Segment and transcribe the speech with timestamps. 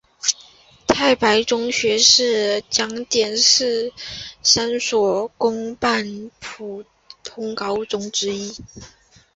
[0.87, 3.93] 太白中学是江油市
[4.41, 6.83] 三所公办普
[7.23, 8.51] 通高中之一。